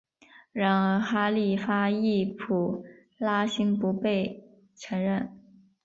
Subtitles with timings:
[0.51, 2.83] 然而哈里发易卜
[3.19, 4.43] 拉欣不被
[4.75, 5.31] 承认。